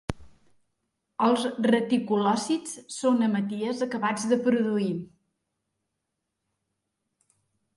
Els 1.25 1.43
reticulòcits 1.71 2.73
són 2.95 3.21
hematies 3.27 3.83
acabats 3.87 4.25
de 4.33 4.41
produir. 4.49 4.91